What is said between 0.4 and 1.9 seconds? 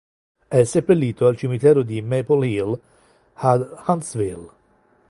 È seppellito al cimitero